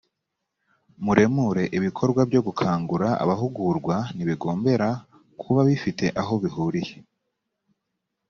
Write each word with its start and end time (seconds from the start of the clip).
muremure 1.03 1.63
ibikorwa 1.77 2.21
byo 2.29 2.41
gukangura 2.47 3.07
abahugurwa 3.23 3.95
ntibigombera 4.15 4.89
kuba 5.41 5.61
bifite 5.69 6.05
aho 6.21 6.33
bihuriye 6.43 6.95